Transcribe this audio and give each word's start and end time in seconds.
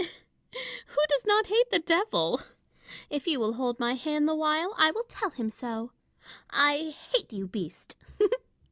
Who 0.01 1.01
does 1.09 1.25
not 1.27 1.45
hate 1.45 1.69
the 1.69 1.77
Devil 1.77 2.37
1 2.39 2.43
If 3.11 3.27
you 3.27 3.39
will 3.39 3.53
hold 3.53 3.79
my 3.79 3.93
hand 3.93 4.27
the 4.27 4.33
while, 4.33 4.73
I 4.75 4.89
will 4.89 5.03
tell 5.07 5.29
him 5.29 5.51
so.— 5.51 5.91
I 6.49 6.95
hate 7.13 7.31
you, 7.31 7.45
beast 7.45 7.95